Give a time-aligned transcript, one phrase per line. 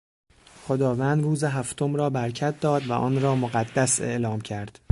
[0.67, 4.79] خداوند روز هفتم را برکت داد و آنرا مقدس اعلام کرد.